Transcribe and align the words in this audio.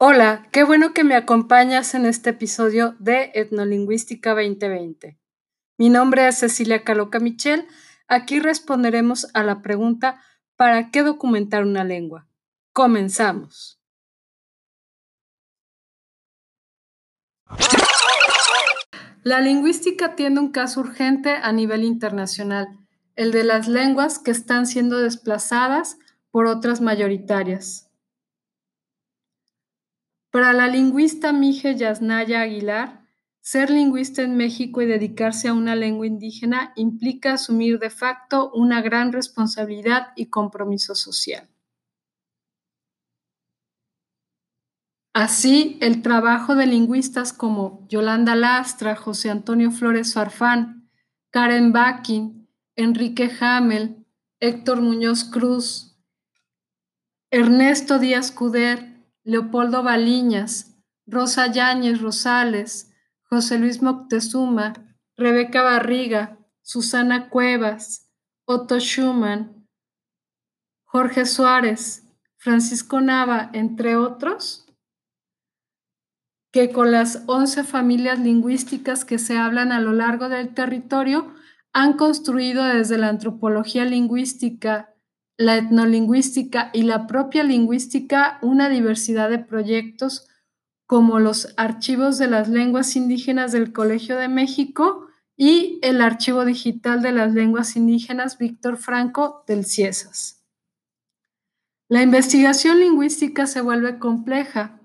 Hola, 0.00 0.46
qué 0.52 0.62
bueno 0.62 0.94
que 0.94 1.02
me 1.02 1.16
acompañas 1.16 1.92
en 1.96 2.06
este 2.06 2.30
episodio 2.30 2.94
de 3.00 3.32
Etnolingüística 3.34 4.32
2020. 4.32 5.18
Mi 5.76 5.88
nombre 5.88 6.28
es 6.28 6.38
Cecilia 6.38 6.84
Caloca 6.84 7.18
Michel. 7.18 7.66
Aquí 8.06 8.38
responderemos 8.38 9.26
a 9.34 9.42
la 9.42 9.60
pregunta 9.60 10.22
¿para 10.54 10.92
qué 10.92 11.02
documentar 11.02 11.64
una 11.64 11.82
lengua? 11.82 12.28
Comenzamos. 12.72 13.80
La 19.24 19.40
lingüística 19.40 20.14
tiene 20.14 20.38
un 20.38 20.52
caso 20.52 20.78
urgente 20.78 21.30
a 21.30 21.50
nivel 21.50 21.82
internacional, 21.82 22.68
el 23.16 23.32
de 23.32 23.42
las 23.42 23.66
lenguas 23.66 24.20
que 24.20 24.30
están 24.30 24.68
siendo 24.68 24.98
desplazadas 24.98 25.98
por 26.30 26.46
otras 26.46 26.80
mayoritarias. 26.80 27.87
Para 30.30 30.52
la 30.52 30.66
lingüista 30.66 31.32
Mije 31.32 31.74
Yasnaya 31.74 32.42
Aguilar, 32.42 33.06
ser 33.40 33.70
lingüista 33.70 34.20
en 34.22 34.36
México 34.36 34.82
y 34.82 34.86
dedicarse 34.86 35.48
a 35.48 35.54
una 35.54 35.74
lengua 35.74 36.06
indígena 36.06 36.72
implica 36.76 37.32
asumir 37.32 37.78
de 37.78 37.88
facto 37.88 38.50
una 38.52 38.82
gran 38.82 39.10
responsabilidad 39.12 40.08
y 40.16 40.26
compromiso 40.26 40.94
social. 40.94 41.48
Así, 45.14 45.78
el 45.80 46.02
trabajo 46.02 46.54
de 46.54 46.66
lingüistas 46.66 47.32
como 47.32 47.88
Yolanda 47.88 48.36
Lastra, 48.36 48.94
José 48.94 49.30
Antonio 49.30 49.70
Flores 49.70 50.12
Farfán, 50.12 50.90
Karen 51.30 51.72
Bakin, 51.72 52.48
Enrique 52.76 53.30
Hamel, 53.40 54.06
Héctor 54.40 54.82
Muñoz 54.82 55.24
Cruz, 55.24 55.98
Ernesto 57.30 57.98
Díaz 57.98 58.30
Cuder, 58.30 58.97
Leopoldo 59.28 59.82
Baliñas, 59.82 60.74
Rosa 61.06 61.48
Yáñez 61.48 62.00
Rosales, 62.00 62.94
José 63.24 63.58
Luis 63.58 63.82
Moctezuma, 63.82 64.72
Rebeca 65.18 65.62
Barriga, 65.62 66.38
Susana 66.62 67.28
Cuevas, 67.28 68.10
Otto 68.46 68.80
Schumann, 68.80 69.68
Jorge 70.86 71.26
Suárez, 71.26 72.06
Francisco 72.38 73.02
Nava, 73.02 73.50
entre 73.52 73.96
otros, 73.96 74.64
que 76.50 76.72
con 76.72 76.90
las 76.90 77.24
11 77.26 77.64
familias 77.64 78.18
lingüísticas 78.18 79.04
que 79.04 79.18
se 79.18 79.36
hablan 79.36 79.72
a 79.72 79.80
lo 79.80 79.92
largo 79.92 80.30
del 80.30 80.54
territorio 80.54 81.34
han 81.74 81.98
construido 81.98 82.64
desde 82.64 82.96
la 82.96 83.10
antropología 83.10 83.84
lingüística, 83.84 84.94
la 85.38 85.56
etnolingüística 85.56 86.70
y 86.74 86.82
la 86.82 87.06
propia 87.06 87.44
lingüística 87.44 88.38
una 88.42 88.68
diversidad 88.68 89.30
de 89.30 89.38
proyectos 89.38 90.28
como 90.84 91.20
los 91.20 91.54
archivos 91.56 92.18
de 92.18 92.26
las 92.26 92.48
lenguas 92.48 92.96
indígenas 92.96 93.52
del 93.52 93.72
Colegio 93.72 94.16
de 94.16 94.28
México 94.28 95.06
y 95.36 95.78
el 95.82 96.00
archivo 96.00 96.44
digital 96.44 97.02
de 97.02 97.12
las 97.12 97.32
lenguas 97.32 97.76
indígenas 97.76 98.36
Víctor 98.36 98.78
Franco 98.78 99.44
del 99.46 99.64
CIESAS. 99.64 100.44
La 101.88 102.02
investigación 102.02 102.80
lingüística 102.80 103.46
se 103.46 103.60
vuelve 103.60 103.98
compleja, 103.98 104.80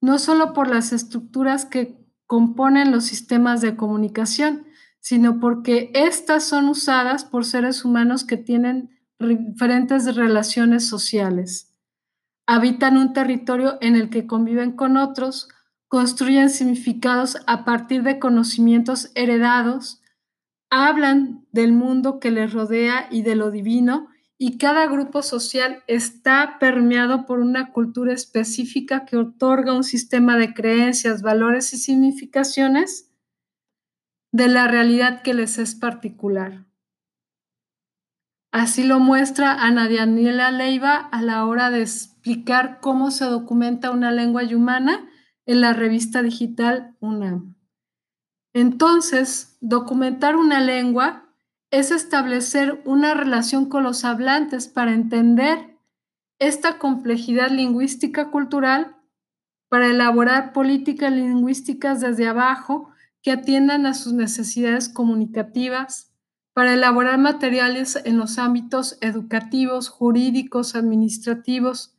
no 0.00 0.18
solo 0.18 0.54
por 0.54 0.68
las 0.68 0.92
estructuras 0.92 1.66
que 1.66 1.98
componen 2.26 2.92
los 2.92 3.04
sistemas 3.04 3.60
de 3.60 3.76
comunicación, 3.76 4.66
sino 5.00 5.38
porque 5.38 5.90
éstas 5.92 6.44
son 6.44 6.68
usadas 6.68 7.24
por 7.24 7.44
seres 7.44 7.84
humanos 7.84 8.24
que 8.24 8.38
tienen 8.38 8.97
diferentes 9.18 10.14
relaciones 10.14 10.86
sociales. 10.86 11.74
Habitan 12.46 12.96
un 12.96 13.12
territorio 13.12 13.78
en 13.80 13.96
el 13.96 14.10
que 14.10 14.26
conviven 14.26 14.72
con 14.72 14.96
otros, 14.96 15.48
construyen 15.88 16.50
significados 16.50 17.38
a 17.46 17.64
partir 17.64 18.02
de 18.02 18.18
conocimientos 18.18 19.10
heredados, 19.14 20.02
hablan 20.70 21.46
del 21.50 21.72
mundo 21.72 22.20
que 22.20 22.30
les 22.30 22.52
rodea 22.52 23.08
y 23.10 23.22
de 23.22 23.36
lo 23.36 23.50
divino, 23.50 24.08
y 24.40 24.56
cada 24.56 24.86
grupo 24.86 25.22
social 25.22 25.82
está 25.88 26.58
permeado 26.60 27.26
por 27.26 27.40
una 27.40 27.72
cultura 27.72 28.12
específica 28.12 29.04
que 29.04 29.16
otorga 29.16 29.74
un 29.74 29.82
sistema 29.82 30.36
de 30.36 30.54
creencias, 30.54 31.22
valores 31.22 31.72
y 31.72 31.78
significaciones 31.78 33.10
de 34.30 34.46
la 34.46 34.68
realidad 34.68 35.22
que 35.22 35.34
les 35.34 35.58
es 35.58 35.74
particular. 35.74 36.67
Así 38.50 38.84
lo 38.84 38.98
muestra 38.98 39.52
Ana 39.52 39.88
Daniela 39.88 40.50
Leiva 40.50 40.96
a 40.96 41.20
la 41.20 41.44
hora 41.44 41.70
de 41.70 41.82
explicar 41.82 42.80
cómo 42.80 43.10
se 43.10 43.26
documenta 43.26 43.90
una 43.90 44.10
lengua 44.10 44.42
humana 44.44 45.08
en 45.44 45.60
la 45.60 45.74
revista 45.74 46.22
digital 46.22 46.96
UNAM. 47.00 47.56
Entonces, 48.54 49.58
documentar 49.60 50.36
una 50.36 50.60
lengua 50.60 51.28
es 51.70 51.90
establecer 51.90 52.80
una 52.86 53.12
relación 53.14 53.68
con 53.68 53.82
los 53.82 54.04
hablantes 54.04 54.68
para 54.68 54.94
entender 54.94 55.78
esta 56.38 56.78
complejidad 56.78 57.50
lingüística 57.50 58.30
cultural, 58.30 58.96
para 59.68 59.88
elaborar 59.88 60.52
políticas 60.54 61.12
lingüísticas 61.12 62.00
desde 62.00 62.26
abajo 62.26 62.90
que 63.22 63.32
atiendan 63.32 63.84
a 63.84 63.92
sus 63.92 64.14
necesidades 64.14 64.88
comunicativas, 64.88 66.14
para 66.58 66.74
elaborar 66.74 67.20
materiales 67.20 67.94
en 68.04 68.18
los 68.18 68.36
ámbitos 68.36 68.98
educativos, 69.00 69.88
jurídicos, 69.88 70.74
administrativos, 70.74 71.96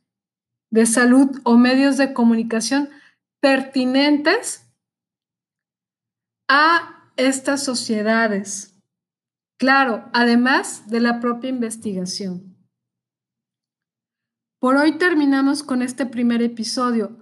de 0.70 0.84
salud 0.84 1.30
o 1.44 1.56
medios 1.56 1.96
de 1.96 2.12
comunicación 2.12 2.90
pertinentes 3.40 4.70
a 6.46 7.10
estas 7.16 7.64
sociedades. 7.64 8.78
Claro, 9.58 10.10
además 10.12 10.86
de 10.90 11.00
la 11.00 11.20
propia 11.20 11.48
investigación. 11.48 12.54
Por 14.58 14.76
hoy 14.76 14.98
terminamos 14.98 15.62
con 15.62 15.80
este 15.80 16.04
primer 16.04 16.42
episodio 16.42 17.16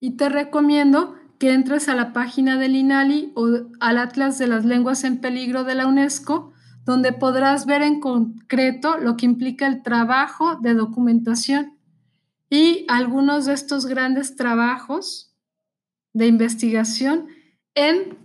y 0.00 0.16
te 0.16 0.28
recomiendo 0.28 1.14
que 1.38 1.52
entres 1.52 1.88
a 1.88 1.94
la 1.94 2.12
página 2.12 2.58
del 2.58 2.74
INALI 2.74 3.30
o 3.36 3.46
al 3.78 3.98
Atlas 3.98 4.38
de 4.38 4.48
las 4.48 4.64
Lenguas 4.64 5.04
en 5.04 5.20
Peligro 5.20 5.62
de 5.62 5.76
la 5.76 5.86
UNESCO 5.86 6.52
donde 6.90 7.12
podrás 7.12 7.66
ver 7.66 7.82
en 7.82 8.00
concreto 8.00 8.98
lo 8.98 9.16
que 9.16 9.24
implica 9.24 9.68
el 9.68 9.80
trabajo 9.80 10.56
de 10.56 10.74
documentación 10.74 11.78
y 12.50 12.84
algunos 12.88 13.46
de 13.46 13.52
estos 13.52 13.86
grandes 13.86 14.34
trabajos 14.34 15.32
de 16.12 16.26
investigación 16.26 17.28
en 17.76 18.18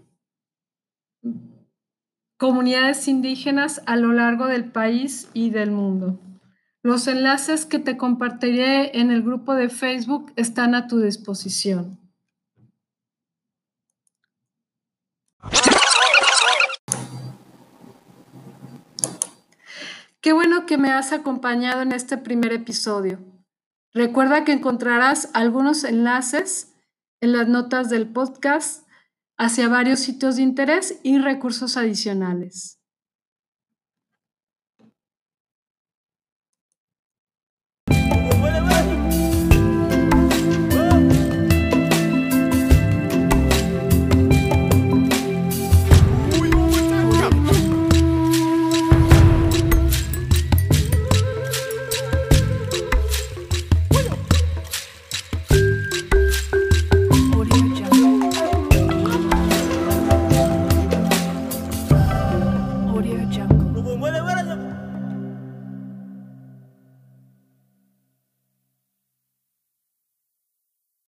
comunidades 2.38 3.08
indígenas 3.08 3.84
a 3.86 3.98
lo 3.98 4.14
largo 4.14 4.48
del 4.48 4.72
país 4.72 5.30
y 5.36 5.52
del 5.52 5.70
mundo. 5.70 6.20
Los 6.82 7.08
enlaces 7.08 7.68
que 7.68 7.78
te 7.78 7.97
compartiré 7.97 9.00
en 9.00 9.11
el 9.11 9.22
grupo 9.22 9.53
de 9.53 9.70
Facebook 9.70 10.34
están 10.38 10.73
a 10.73 10.88
tu 10.88 11.00
disposición. 11.00 12.00
Qué 20.25 20.33
bueno 20.33 20.66
que 20.66 20.79
me 20.79 20.91
has 20.91 21.11
acompañado 21.11 21.83
en 21.83 21.91
este 21.91 22.17
primer 22.17 22.51
episodio. 22.51 23.19
Recuerda 23.93 24.43
que 24.43 24.53
encontrarás 24.53 25.29
algunos 25.35 25.83
enlaces 25.83 26.73
en 27.22 27.31
las 27.31 27.47
notas 27.47 27.91
del 27.91 28.11
podcast 28.11 28.87
hacia 29.37 29.69
varios 29.69 29.99
sitios 29.99 30.37
de 30.37 30.41
interés 30.41 30.99
y 31.03 31.19
recursos 31.19 31.77
adicionales. 31.77 32.81
Jungle. 63.31 63.65